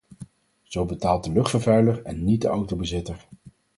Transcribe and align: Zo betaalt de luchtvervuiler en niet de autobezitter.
Zo 0.63 0.85
betaalt 0.85 1.23
de 1.23 1.31
luchtvervuiler 1.31 2.01
en 2.03 2.23
niet 2.23 2.41
de 2.41 2.47
autobezitter. 2.47 3.27